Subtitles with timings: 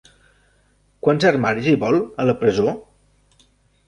[1.07, 2.73] Quants armaris hi vol, a la presó?